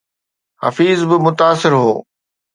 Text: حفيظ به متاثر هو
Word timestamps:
حفيظ 0.61 1.03
به 1.03 1.17
متاثر 1.17 1.73
هو 1.73 2.03